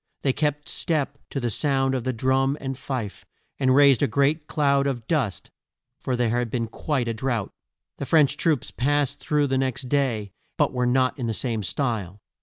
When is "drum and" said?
2.11-2.75